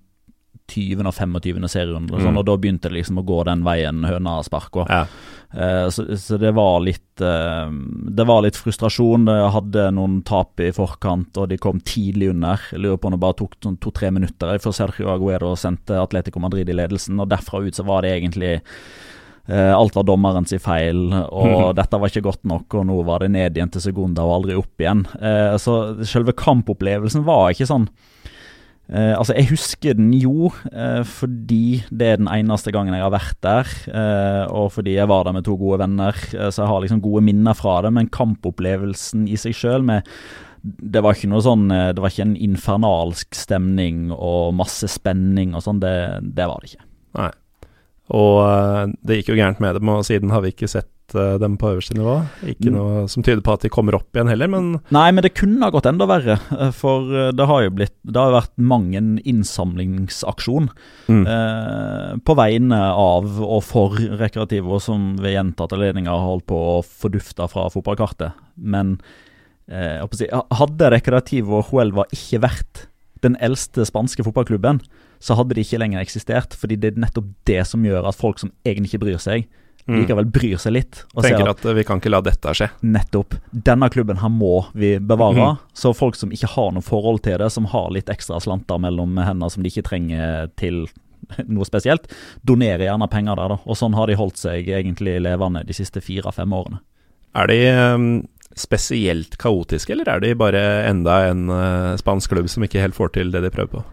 20. 0.68 1.06
og 1.06 1.14
25. 1.16 1.68
serierunde, 1.70 2.12
og, 2.12 2.20
sånn, 2.20 2.34
mm. 2.34 2.40
og 2.42 2.46
da 2.48 2.56
begynte 2.60 2.90
det 2.90 2.98
liksom 2.98 3.20
å 3.22 3.26
gå 3.26 3.40
den 3.48 3.64
veien 3.64 4.04
høna 4.04 4.36
sparka. 4.44 4.84
Ja. 4.90 5.00
Eh, 5.48 5.86
så, 5.94 6.04
så, 6.20 6.36
det 6.40 6.50
var 6.52 6.82
litt 6.84 7.22
uh, 7.24 7.72
Det 7.72 8.26
var 8.28 8.42
litt 8.44 8.58
frustrasjon. 8.60 9.30
Jeg 9.32 9.52
hadde 9.54 9.86
noen 9.96 10.20
tap 10.28 10.60
i 10.60 10.68
forkant, 10.76 11.40
og 11.40 11.48
de 11.52 11.60
kom 11.62 11.80
tidlig 11.80 12.32
under. 12.34 12.68
Jeg 12.72 12.84
lurer 12.84 13.00
på 13.00 13.08
om 13.08 13.16
det 13.16 13.22
bare 13.24 13.38
tok 13.40 13.56
sånn 13.64 13.78
to-tre 13.80 14.12
minutter 14.14 14.60
før 14.62 14.76
Sergio 14.76 15.12
Aguero 15.14 15.54
sendte 15.58 16.00
Atletico 16.02 16.42
Madrid 16.44 16.68
i 16.68 16.76
ledelsen, 16.76 17.20
og 17.22 17.30
derfra 17.32 17.64
ut 17.64 17.78
så 17.78 17.86
var 17.88 18.04
det 18.04 18.18
egentlig 18.18 18.58
alt 19.48 19.94
var 19.96 20.04
dommerens 20.04 20.52
feil, 20.60 21.06
og 21.08 21.46
mm. 21.48 21.76
dette 21.78 21.96
var 21.96 22.10
ikke 22.10 22.26
godt 22.26 22.42
nok, 22.50 22.74
og 22.76 22.82
nå 22.84 22.98
var 23.08 23.22
det 23.24 23.30
ned 23.32 23.56
igjen 23.56 23.70
til 23.72 23.80
sekunder 23.80 24.28
og 24.28 24.34
aldri 24.42 24.58
opp 24.60 24.82
igjen. 24.82 25.06
så 25.56 25.76
selve 26.04 26.34
kampopplevelsen 26.36 27.24
var 27.24 27.54
ikke 27.54 27.70
sånn 27.70 27.86
Eh, 28.88 29.12
altså, 29.12 29.34
jeg 29.36 29.50
husker 29.50 29.96
den 29.98 30.14
jo 30.16 30.48
eh, 30.72 31.02
fordi 31.04 31.82
det 31.92 32.06
er 32.08 32.20
den 32.22 32.30
eneste 32.32 32.72
gangen 32.72 32.96
jeg 32.96 33.04
har 33.04 33.12
vært 33.12 33.40
der. 33.44 33.72
Eh, 33.92 34.44
og 34.48 34.72
fordi 34.78 34.96
jeg 34.96 35.10
var 35.10 35.26
der 35.26 35.36
med 35.36 35.44
to 35.44 35.58
gode 35.60 35.82
venner, 35.82 36.16
eh, 36.32 36.48
så 36.48 36.62
jeg 36.62 36.70
har 36.72 36.84
liksom 36.84 37.02
gode 37.04 37.22
minner 37.26 37.56
fra 37.56 37.82
det. 37.84 37.92
Men 37.94 38.08
kampopplevelsen 38.12 39.28
i 39.28 39.36
seg 39.40 39.56
sjøl 39.56 39.84
det 40.58 41.00
var 41.04 41.14
ikke 41.14 41.28
noe 41.30 41.38
sånn 41.44 41.68
eh, 41.70 41.92
Det 41.94 42.02
var 42.02 42.10
ikke 42.10 42.24
en 42.24 42.38
infernalsk 42.48 43.36
stemning 43.38 44.08
og 44.10 44.56
masse 44.58 44.88
spenning 44.90 45.52
og 45.54 45.62
sånn. 45.66 45.82
Det, 45.84 45.94
det 46.24 46.48
var 46.48 46.64
det 46.64 46.72
ikke. 46.72 46.88
Nei. 47.20 47.30
Og 48.14 48.38
uh, 48.40 48.84
det 49.04 49.20
gikk 49.20 49.34
jo 49.34 49.40
gærent 49.40 49.60
med 49.60 49.76
dem, 49.76 49.90
og 49.92 50.06
siden 50.06 50.32
har 50.32 50.40
vi 50.44 50.52
ikke 50.54 50.68
sett 50.70 50.88
uh, 51.16 51.36
dem 51.40 51.58
på 51.60 51.74
øverste 51.74 51.96
nivå. 51.96 52.14
Ikke 52.48 52.72
noe 52.72 53.04
som 53.12 53.24
tyder 53.24 53.42
på 53.44 53.52
at 53.52 53.66
de 53.66 53.70
kommer 53.72 53.98
opp 53.98 54.16
igjen 54.16 54.30
heller, 54.32 54.48
men 54.52 54.70
Nei, 54.94 55.10
men 55.12 55.24
det 55.24 55.34
kunne 55.36 55.60
ha 55.66 55.72
gått 55.74 55.88
enda 55.90 56.08
verre. 56.08 56.38
Eh, 56.58 56.72
for 56.74 57.04
det 57.36 57.46
har 57.50 57.62
jo 57.66 57.74
blitt 57.76 57.94
Det 58.08 58.20
har 58.20 58.32
vært 58.34 58.54
mang 58.56 58.88
en 58.96 59.16
innsamlingsaksjon 59.20 60.70
mm. 61.08 61.22
eh, 61.34 62.12
på 62.24 62.36
vegne 62.38 62.80
av 62.88 63.40
og 63.44 63.62
for 63.66 63.98
Rekreativo, 64.20 64.80
som 64.82 65.14
ved 65.20 65.36
gjentatte 65.36 65.78
ledninger 65.80 66.12
har 66.12 66.24
holdt 66.24 66.48
på 66.48 66.58
å 66.72 66.76
fordufte 66.82 67.48
fra 67.52 67.68
fotballkartet. 67.72 68.36
Men 68.56 68.98
hadde 69.68 70.88
Rekreativo 70.94 71.60
Huelva 71.68 72.06
ikke 72.14 72.40
vært 72.40 72.86
den 73.20 73.36
eldste 73.44 73.84
spanske 73.84 74.24
fotballklubben, 74.24 74.80
så 75.18 75.36
hadde 75.38 75.56
de 75.56 75.64
ikke 75.64 75.80
lenger 75.80 76.02
eksistert. 76.02 76.56
Fordi 76.58 76.78
det 76.80 76.92
er 76.92 77.00
nettopp 77.06 77.32
det 77.48 77.62
som 77.68 77.84
gjør 77.86 78.10
at 78.10 78.18
folk 78.18 78.42
som 78.42 78.52
egentlig 78.66 78.92
ikke 78.92 79.04
bryr 79.06 79.22
seg, 79.22 79.48
mm. 79.88 79.96
likevel 80.02 80.28
bryr 80.32 80.60
seg 80.62 80.76
litt. 80.76 81.02
Og 81.14 81.24
Tenker 81.26 81.50
at, 81.50 81.64
at, 81.64 81.74
vi 81.76 81.84
kan 81.88 82.02
ikke 82.02 82.12
la 82.12 82.22
dette 82.24 82.54
skje. 82.54 82.70
Nettopp. 82.86 83.38
Denne 83.50 83.90
klubben 83.92 84.20
her 84.22 84.32
må 84.32 84.62
vi 84.78 84.96
bevare. 85.00 85.54
Mm. 85.54 85.66
Så 85.76 85.94
folk 85.96 86.18
som 86.18 86.32
ikke 86.34 86.52
har 86.54 86.72
noe 86.76 86.84
forhold 86.84 87.22
til 87.26 87.38
det, 87.42 87.50
som 87.54 87.68
har 87.72 87.90
litt 87.94 88.12
ekstra 88.12 88.40
slanter 88.42 88.80
mellom 88.82 89.18
hendene 89.20 89.50
som 89.52 89.64
de 89.64 89.72
ikke 89.72 89.86
trenger 89.90 90.50
til 90.60 90.86
noe 91.50 91.66
spesielt, 91.68 92.08
donerer 92.46 92.86
gjerne 92.86 93.08
penger 93.10 93.38
der, 93.38 93.54
da. 93.54 93.60
Og 93.66 93.78
sånn 93.78 93.96
har 93.98 94.08
de 94.08 94.16
holdt 94.18 94.40
seg 94.40 94.68
egentlig 94.70 95.18
levende 95.24 95.64
de 95.66 95.76
siste 95.76 96.02
fire-fem 96.04 96.54
årene. 96.54 96.80
Er 97.36 97.50
de 97.50 97.58
um, 97.76 98.08
spesielt 98.56 99.36
kaotiske, 99.40 99.92
eller 99.94 100.08
er 100.08 100.24
de 100.24 100.32
bare 100.38 100.62
enda 100.88 101.20
en 101.28 101.48
uh, 101.52 101.98
spansk 102.00 102.32
klubb 102.32 102.48
som 102.50 102.64
ikke 102.64 102.82
helt 102.82 102.96
får 102.96 103.12
til 103.18 103.34
det 103.34 103.44
de 103.44 103.52
prøver 103.54 103.78
på? 103.78 103.84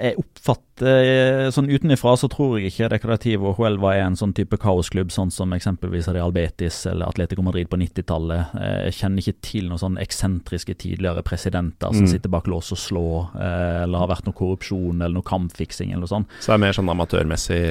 Jeg 0.00 0.18
oppfatter 0.20 0.66
eh, 0.86 1.48
Sånn 1.54 1.70
utenifra 1.72 2.14
så 2.20 2.28
tror 2.32 2.56
jeg 2.58 2.70
ikke 2.70 2.90
Dekorativo 2.92 3.54
Huelva 3.56 3.94
er 3.96 4.04
en 4.06 4.18
sånn 4.18 4.34
type 4.36 4.58
kaosklubb, 4.60 5.12
sånn 5.14 5.32
som 5.34 5.54
eksempelvis 5.56 6.10
Real 6.12 6.34
Betis 6.36 6.82
eller 6.90 7.10
Atletico 7.10 7.44
Madrid 7.46 7.70
på 7.72 7.78
90-tallet. 7.80 8.54
Eh, 8.60 8.78
jeg 8.88 8.98
kjenner 9.00 9.24
ikke 9.24 9.46
til 9.46 9.70
noen 9.70 9.82
sånn 9.82 10.00
eksentriske 10.02 10.76
tidligere 10.82 11.24
presidenter 11.26 11.94
som 11.94 12.06
mm. 12.06 12.12
sitter 12.12 12.32
bak 12.32 12.50
lås 12.50 12.72
og 12.76 12.80
slå, 12.80 13.06
eh, 13.40 13.82
eller 13.84 14.04
har 14.04 14.12
vært 14.12 14.28
noe 14.28 14.36
korrupsjon 14.36 15.00
eller 15.00 15.16
noe 15.16 15.26
kampfiksing 15.26 15.92
eller 15.92 16.06
noe 16.06 16.14
sånt. 16.14 16.40
Så 16.40 16.52
det 16.52 16.58
er 16.58 16.66
mer 16.66 16.76
sånn 16.76 16.92
amatørmessig 16.92 17.62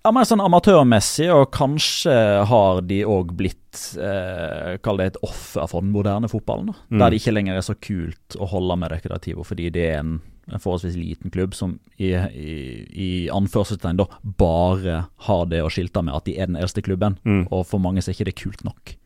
Ja, 0.00 0.14
mer 0.16 0.24
sånn 0.24 0.40
amatørmessig, 0.40 1.28
og 1.34 1.50
kanskje 1.52 2.16
har 2.48 2.80
de 2.88 3.02
òg 3.04 3.34
blitt 3.36 3.56
eh, 4.00 4.76
Kall 4.82 5.00
det 5.00 5.12
et 5.12 5.22
offer 5.26 5.68
for 5.68 5.84
den 5.84 5.92
moderne 5.94 6.30
fotballen. 6.30 6.72
da. 6.72 6.80
Mm. 6.88 6.98
Der 7.02 7.12
det 7.12 7.20
ikke 7.20 7.36
lenger 7.36 7.60
er 7.60 7.66
så 7.66 7.76
kult 7.76 8.38
å 8.40 8.48
holde 8.48 8.80
med 8.80 8.94
Dekorativo, 8.96 9.44
fordi 9.46 9.68
det 9.74 9.86
er 9.92 10.00
en, 10.00 10.16
en 10.52 10.62
forholdsvis 10.62 10.96
liten 10.96 11.30
klubb 11.34 11.54
som 11.54 11.78
i, 11.96 12.12
i, 12.14 12.54
i 12.90 13.10
anførselstegn 13.32 14.00
da 14.00 14.06
bare 14.22 15.04
har 15.26 15.44
det 15.50 15.62
å 15.64 15.70
skilte 15.72 16.02
med 16.02 16.14
at 16.16 16.26
de 16.28 16.38
er 16.38 16.50
den 16.50 16.58
eldste 16.60 16.82
klubben. 16.82 17.18
Mm. 17.24 17.46
Og 17.50 17.66
for 17.66 17.82
mange 17.82 18.02
så 18.02 18.10
er 18.10 18.18
ikke 18.18 18.30
det 18.32 18.40
kult 18.42 18.64
nok. 18.66 18.96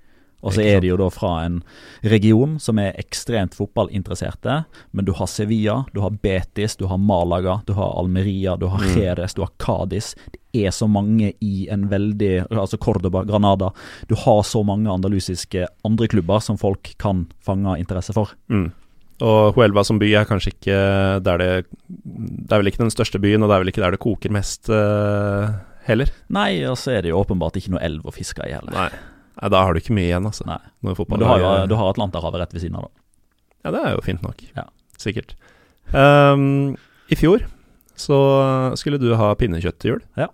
Og 0.45 0.53
så 0.53 0.61
er 0.61 0.83
de 0.85 0.91
jo 0.91 0.97
da 1.01 1.07
fra 1.09 1.39
en 1.47 1.63
region 2.05 2.59
som 2.61 2.77
er 2.77 2.97
ekstremt 3.01 3.55
fotballinteresserte. 3.57 4.59
Men 4.93 5.07
du 5.09 5.15
har 5.17 5.29
Sevilla, 5.31 5.79
du 5.95 6.03
har 6.05 6.13
Betis, 6.21 6.77
du 6.77 6.85
har 6.91 7.01
Malaga, 7.01 7.63
du 7.65 7.73
har 7.79 7.95
Almeria, 7.99 8.57
du 8.61 8.67
har 8.69 8.85
Mm. 8.85 8.99
Jerez, 9.01 9.35
du 9.35 9.41
har 9.41 9.51
Cádiz. 9.57 10.15
Det 10.53 10.67
er 10.67 10.71
så 10.71 10.87
mange 10.87 11.33
i 11.41 11.69
en 11.71 11.89
veldig 11.89 12.47
Altså 12.51 12.77
Cordoba, 12.77 13.25
Granada. 13.25 13.73
Du 14.09 14.15
har 14.15 14.43
så 14.43 14.63
mange 14.63 14.91
andalusiske 14.93 15.67
andre 15.85 16.09
klubber 16.09 16.41
som 16.41 16.59
folk 16.59 16.93
kan 16.99 17.27
fange 17.41 17.79
interesse 17.79 18.13
for. 18.13 18.29
Mm. 18.51 18.71
Og 19.23 19.55
Huelva 19.55 19.85
som 19.87 20.01
by 20.01 20.09
er 20.19 20.27
kanskje 20.27 20.51
ikke 20.57 20.79
der 21.23 21.39
det 21.39 21.51
Det 21.87 22.51
er 22.51 22.59
vel 22.59 22.71
ikke 22.73 22.83
den 22.83 22.91
største 22.91 23.21
byen, 23.23 23.45
og 23.45 23.51
det 23.51 23.57
er 23.57 23.63
vel 23.63 23.71
ikke 23.71 23.85
der 23.85 23.95
det 23.95 24.03
koker 24.03 24.35
mest 24.35 24.71
uh, 24.73 25.55
heller. 25.87 26.11
Nei, 26.35 26.65
og 26.67 26.79
så 26.81 26.97
er 26.97 27.05
det 27.05 27.13
jo 27.13 27.21
åpenbart 27.21 27.59
ikke 27.61 27.77
noe 27.77 27.85
elv 27.85 28.07
å 28.09 28.15
fiske 28.15 28.43
i 28.49 28.55
heller. 28.57 28.75
Nei. 28.75 28.91
Nei, 29.35 29.51
da 29.51 29.63
har 29.67 29.75
du 29.75 29.83
ikke 29.83 29.95
mye 29.95 30.09
igjen, 30.09 30.27
altså. 30.27 30.47
Nei. 30.49 30.61
Men 30.83 31.23
du 31.23 31.27
har 31.29 31.43
jo 31.43 31.53
du 31.71 31.77
har 31.79 31.91
Atlanterhavet 31.91 32.43
rett 32.43 32.55
ved 32.55 32.65
siden 32.65 32.79
av, 32.79 32.89
da. 32.89 33.05
Ja, 33.65 33.73
det 33.75 33.81
er 33.81 33.95
jo 33.97 34.05
fint 34.05 34.25
nok. 34.25 34.43
Ja. 34.55 34.67
Sikkert. 35.01 35.35
Um, 35.95 36.75
I 37.13 37.19
fjor 37.19 37.45
så 37.99 38.19
skulle 38.79 38.99
du 38.99 39.13
ha 39.19 39.31
pinnekjøtt 39.39 39.79
til 39.83 39.95
jul. 39.95 40.03
Ja. 40.19 40.29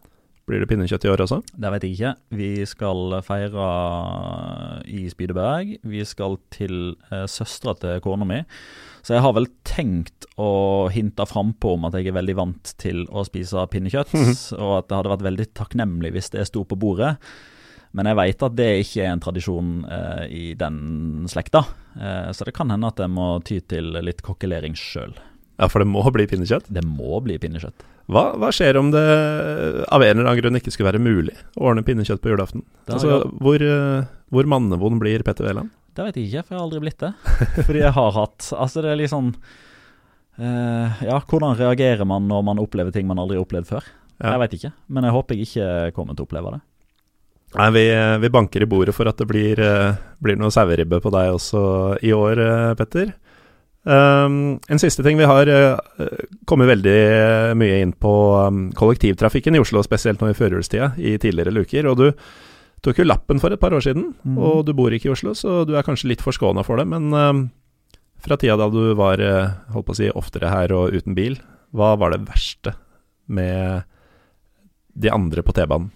Blir 0.51 0.65
det 0.65 0.67
pinnekjøtt 0.67 1.05
i 1.07 1.11
år 1.13 1.21
også? 1.23 1.37
Det 1.63 1.71
vet 1.71 1.85
jeg 1.87 1.93
ikke. 1.95 2.13
Vi 2.35 2.51
skal 2.67 3.13
feire 3.23 3.67
i 4.91 5.05
Spydeberg. 5.13 5.77
Vi 5.87 6.01
skal 6.09 6.41
til 6.51 6.97
eh, 7.13 7.27
søstera 7.31 7.77
til 7.79 8.01
kona 8.03 8.27
mi. 8.27 8.41
Så 9.07 9.15
jeg 9.15 9.23
har 9.23 9.37
vel 9.37 9.47
tenkt 9.63 10.27
å 10.43 10.89
hinte 10.91 11.23
frampå 11.31 11.77
om 11.77 11.87
at 11.87 11.95
jeg 11.97 12.11
er 12.11 12.19
veldig 12.19 12.37
vant 12.41 12.73
til 12.83 13.05
å 13.15 13.23
spise 13.29 13.63
pinnekjøtt, 13.71 14.11
og 14.59 14.75
at 14.81 14.91
det 14.91 14.99
hadde 14.99 15.15
vært 15.15 15.27
veldig 15.29 15.47
takknemlig 15.57 16.13
hvis 16.17 16.33
det 16.35 16.49
sto 16.51 16.67
på 16.67 16.79
bordet. 16.83 17.15
Men 17.97 18.11
jeg 18.11 18.19
veit 18.19 18.45
at 18.47 18.59
det 18.59 18.69
ikke 18.83 19.07
er 19.07 19.15
en 19.15 19.23
tradisjon 19.23 19.73
eh, 19.87 20.27
i 20.35 20.45
den 20.59 21.31
slekta, 21.31 21.63
eh, 21.95 22.29
så 22.35 22.47
det 22.47 22.55
kan 22.59 22.75
hende 22.75 22.91
at 22.91 22.99
jeg 23.03 23.15
må 23.15 23.33
ty 23.47 23.63
til 23.71 23.95
litt 24.03 24.27
kokkelering 24.27 24.75
sjøl. 24.79 25.15
Ja, 25.61 25.69
for 25.69 25.83
det 25.83 25.91
må 25.93 26.03
bli 26.11 26.27
pinnekjøtt. 26.27 26.71
Det 26.73 26.83
må 26.87 27.19
bli 27.23 27.39
pinnekjøtt. 27.39 27.87
Hva, 28.11 28.25
hva 28.41 28.51
skjer 28.55 28.79
om 28.81 28.89
det 28.91 29.03
av 29.87 30.03
en 30.03 30.17
eller 30.17 30.27
annen 30.27 30.41
grunn 30.41 30.59
ikke 30.59 30.73
skulle 30.75 30.89
være 30.91 31.03
mulig 31.03 31.35
å 31.55 31.69
ordne 31.71 31.85
pinnekjøtt 31.87 32.23
på 32.23 32.33
julaften? 32.33 32.65
Altså, 32.91 33.21
hvor, 33.39 33.63
eh, 33.63 34.09
hvor 34.35 34.49
mannevond 34.51 34.99
blir 35.03 35.23
Petter 35.27 35.47
Wæland? 35.47 35.71
Det 35.95 36.07
vet 36.07 36.19
jeg 36.19 36.31
ikke, 36.31 36.43
for 36.47 36.55
jeg 36.55 36.59
har 36.59 36.67
aldri 36.67 36.81
blitt 36.85 37.05
det. 37.05 37.13
Fordi 37.67 37.83
jeg 37.83 37.95
har 37.95 38.11
hatt 38.15 38.49
Altså, 38.57 38.83
det 38.83 38.91
er 38.93 38.99
litt 38.99 39.13
sånn 39.13 39.31
uh, 39.35 41.01
Ja, 41.03 41.19
hvordan 41.19 41.59
reagerer 41.59 42.07
man 42.09 42.29
når 42.31 42.45
man 42.47 42.63
opplever 42.63 42.95
ting 42.95 43.09
man 43.11 43.21
aldri 43.23 43.39
har 43.39 43.47
opplevd 43.47 43.71
før? 43.71 43.87
Ja. 44.21 44.35
Jeg 44.35 44.43
vet 44.45 44.59
ikke, 44.59 44.73
men 44.93 45.07
jeg 45.07 45.17
håper 45.17 45.39
jeg 45.39 45.49
ikke 45.49 45.71
kommer 45.97 46.17
til 46.17 46.27
å 46.27 46.29
oppleve 46.29 46.55
det. 46.57 46.61
Nei, 47.57 47.69
vi, 47.75 47.85
vi 48.23 48.31
banker 48.31 48.63
i 48.63 48.69
bordet 48.71 48.95
for 48.95 49.11
at 49.11 49.19
det 49.19 49.27
blir, 49.31 49.63
uh, 49.63 49.95
blir 50.23 50.39
noe 50.39 50.55
saueribbe 50.55 51.01
på 51.03 51.15
deg 51.15 51.35
også 51.35 51.63
i 52.07 52.13
år, 52.15 52.43
uh, 52.43 52.75
Petter. 52.79 53.15
Um, 53.81 54.59
en 54.69 54.81
siste 54.81 55.03
ting. 55.03 55.17
Vi 55.17 55.29
har 55.29 55.49
uh, 55.49 55.79
kommet 56.49 56.69
veldig 56.69 56.97
mye 57.57 57.79
inn 57.81 57.95
på 57.97 58.13
um, 58.37 58.67
kollektivtrafikken 58.77 59.57
i 59.57 59.63
Oslo, 59.63 59.83
spesielt 59.87 60.21
nå 60.21 60.31
i 60.31 60.37
førjulstida, 60.37 60.93
i 61.01 61.17
tidligere 61.21 61.55
luker. 61.55 61.89
Og 61.89 61.97
du 62.01 62.11
tok 62.85 63.01
jo 63.01 63.09
lappen 63.09 63.41
for 63.41 63.53
et 63.53 63.61
par 63.61 63.73
år 63.77 63.85
siden, 63.85 64.11
mm. 64.25 64.37
og 64.37 64.67
du 64.69 64.75
bor 64.77 64.93
ikke 64.93 65.11
i 65.11 65.15
Oslo, 65.15 65.33
så 65.37 65.63
du 65.69 65.75
er 65.77 65.87
kanskje 65.87 66.13
litt 66.13 66.25
forskåna 66.25 66.65
for 66.67 66.81
det. 66.81 66.89
Men 66.93 67.09
um, 67.15 67.47
fra 68.21 68.37
tida 68.41 68.59
da 68.61 68.69
du 68.73 68.93
var 68.99 69.23
uh, 69.25 69.57
holdt 69.73 69.89
på 69.89 69.97
å 69.97 70.01
si, 70.03 70.13
oftere 70.13 70.53
her 70.53 70.77
og 70.77 70.97
uten 70.97 71.17
bil, 71.17 71.41
hva 71.77 71.95
var 72.01 72.13
det 72.13 72.27
verste 72.29 72.75
med 73.31 73.87
de 75.01 75.13
andre 75.15 75.45
på 75.47 75.55
T-banen? 75.57 75.89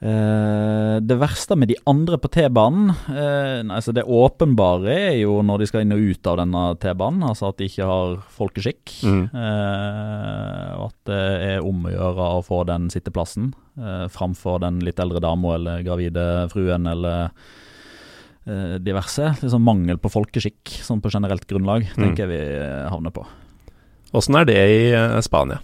Eh, 0.00 0.96
det 1.04 1.16
verste 1.20 1.56
med 1.60 1.68
de 1.68 1.74
andre 1.90 2.16
på 2.16 2.30
T-banen 2.32 2.88
eh, 3.12 3.60
altså 3.68 3.92
Det 3.92 4.06
åpenbare 4.08 4.94
er 4.94 5.16
jo 5.20 5.42
når 5.44 5.60
de 5.60 5.66
skal 5.68 5.82
inn 5.84 5.92
og 5.92 6.00
ut 6.00 6.30
av 6.30 6.38
denne 6.40 6.62
T-banen. 6.80 7.24
Altså 7.28 7.50
at 7.50 7.58
de 7.60 7.68
ikke 7.68 7.88
har 7.90 8.14
folkeskikk. 8.32 8.94
Mm. 9.04 9.22
Eh, 9.28 10.70
og 10.80 10.86
at 10.88 10.96
det 11.10 11.20
er 11.50 11.66
om 11.68 11.84
å 11.84 11.92
gjøre 11.92 12.30
å 12.38 12.44
få 12.46 12.62
den 12.70 12.88
sitteplassen 12.92 13.52
framfor 14.12 14.58
den 14.60 14.80
litt 14.84 14.98
eldre 15.00 15.22
dama 15.24 15.54
eller 15.56 15.80
gravide 15.86 16.24
fruen 16.52 16.84
eller 16.90 17.30
diverse. 18.82 19.30
Liksom 19.40 19.62
mangel 19.64 19.96
på 20.02 20.10
folkeskikk 20.12 20.72
sånn 20.84 21.00
på 21.00 21.08
generelt 21.12 21.46
grunnlag, 21.48 21.86
Mm. 21.86 21.96
tenker 22.02 22.26
jeg 22.26 22.28
vi 22.28 22.90
havner 22.92 23.14
på. 23.14 23.24
Åssen 24.12 24.36
er 24.36 24.44
det 24.44 24.58
i 24.58 25.22
Spania? 25.24 25.60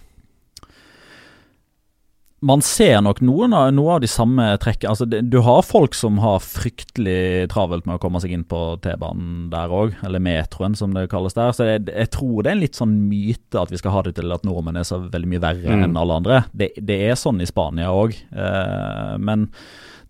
Man 2.45 2.61
ser 2.61 2.99
nok 3.01 3.17
noen 3.25 3.53
av, 3.57 3.71
noe 3.73 3.95
av 3.95 4.01
de 4.03 4.07
samme 4.11 4.43
trekkene. 4.61 4.91
Altså, 4.93 5.07
det, 5.09 5.23
du 5.33 5.39
har 5.41 5.63
folk 5.65 5.95
som 5.97 6.19
har 6.21 6.37
fryktelig 6.45 7.47
travelt 7.49 7.87
med 7.89 7.95
å 7.97 8.01
komme 8.03 8.21
seg 8.21 8.35
inn 8.35 8.43
på 8.45 8.59
T-banen 8.83 9.47
der 9.49 9.73
òg, 9.73 9.95
eller 10.05 10.21
metroen 10.21 10.75
som 10.77 10.93
det 10.93 11.07
kalles 11.09 11.33
der. 11.33 11.55
Så 11.57 11.65
jeg, 11.65 11.87
jeg 11.89 12.11
tror 12.13 12.43
det 12.45 12.51
er 12.51 12.57
en 12.59 12.61
litt 12.61 12.77
sånn 12.77 12.93
myte 13.09 13.57
at 13.63 13.73
vi 13.73 13.79
skal 13.81 13.95
ha 13.95 14.03
det 14.05 14.13
til 14.19 14.35
at 14.35 14.45
nordmenn 14.45 14.77
er 14.77 14.85
så 14.85 14.99
veldig 15.09 15.31
mye 15.33 15.41
verre 15.47 15.65
Mm. 15.79 15.83
enn 15.87 15.97
alle 15.97 16.19
andre. 16.21 16.37
Det, 16.53 16.69
det 16.77 16.99
er 17.09 17.17
sånn 17.17 17.41
i 17.41 17.49
Spania 17.49 17.89
òg, 17.89 18.13
eh, 18.29 19.17
men 19.17 19.49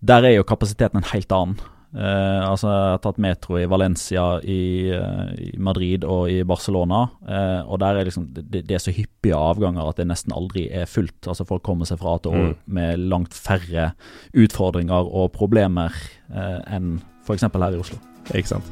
der 0.04 0.28
er 0.28 0.36
jo 0.36 0.44
kapasiteten 0.46 1.00
en 1.00 1.08
helt 1.14 1.32
annen. 1.32 1.56
Eh, 1.96 2.42
altså, 2.44 2.68
jeg 2.68 2.90
har 2.92 2.98
tatt 3.00 3.20
metro 3.24 3.56
i 3.56 3.64
Valencia, 3.70 4.24
i, 4.44 4.90
eh, 4.92 5.30
i 5.40 5.58
Madrid 5.58 6.04
og 6.04 6.28
i 6.28 6.42
Barcelona. 6.44 7.06
Eh, 7.24 7.62
og 7.64 7.78
der 7.80 7.96
er 7.96 8.04
liksom 8.04 8.26
det, 8.36 8.66
det 8.68 8.76
er 8.76 8.82
så 8.84 8.92
hyppige 8.92 9.38
avganger 9.38 9.88
at 9.88 9.96
det 9.96 10.06
nesten 10.10 10.34
aldri 10.36 10.66
er 10.68 10.84
fullt. 10.90 11.24
Altså 11.26 11.46
Folk 11.48 11.64
kommer 11.64 11.88
seg 11.88 11.98
fra 12.02 12.18
til 12.20 12.32
år 12.36 12.46
Mm. 12.48 12.54
med 12.66 12.98
langt 13.08 13.34
færre 13.34 13.92
utfordringer 14.36 15.08
og 15.08 15.32
problemer 15.32 15.94
eh, 16.34 16.60
enn 16.76 16.98
f.eks. 17.24 17.42
her 17.48 17.72
i 17.74 17.80
Oslo. 17.80 17.98
Ikke 18.34 18.48
sant? 18.54 18.68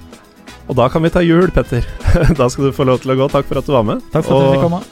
Og 0.68 0.76
da 0.76 0.88
kan 0.92 1.02
vi 1.02 1.08
ta 1.14 1.20
jul, 1.24 1.48
Petter. 1.54 1.86
da 2.38 2.48
skal 2.52 2.68
du 2.68 2.72
få 2.76 2.84
lov 2.84 3.00
til 3.00 3.14
å 3.14 3.18
gå. 3.22 3.28
Takk 3.32 3.46
for 3.48 3.58
at 3.62 3.66
du 3.68 3.72
var 3.72 3.86
med. 3.86 4.02
Takk 4.12 4.26
for 4.28 4.36
at 4.36 4.46
du 4.46 4.56
fikk 4.56 4.66
komme. 4.68 4.84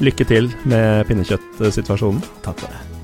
lykke 0.00 0.26
til 0.28 0.52
med 0.64 1.06
pinnekjøttsituasjonen. 1.10 2.22
Takk 2.46 2.62
for 2.62 2.70
det. 2.72 2.95